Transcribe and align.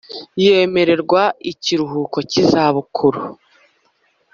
yemererwa 0.43 1.23
ikiruhuko 1.51 2.17
cy’izabukuru 2.29 3.21